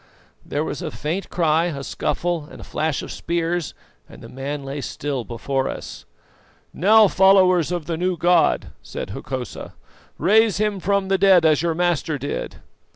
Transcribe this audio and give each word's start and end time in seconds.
"There 0.43 0.63
was 0.63 0.81
a 0.81 0.89
faint 0.89 1.29
cry, 1.29 1.65
a 1.65 1.83
scuffle, 1.83 2.47
a 2.49 2.63
flashing 2.63 3.05
of 3.05 3.11
spears, 3.11 3.75
and 4.09 4.23
the 4.23 4.29
man 4.29 4.65
lay 4.65 4.81
still 4.81 5.23
before 5.23 5.69
us. 5.69 6.05
"'Now, 6.73 7.07
followers 7.07 7.71
of 7.71 7.85
the 7.85 7.97
new 7.97 8.17
God,' 8.17 8.69
said 8.81 9.11
Hokosa, 9.11 9.75
'raise 10.17 10.57
him 10.57 10.79
from 10.79 11.07
the 11.09 11.19
dead 11.19 11.45
as 11.45 11.61
your 11.61 11.75
Master 11.75 12.17
did! 12.17 12.55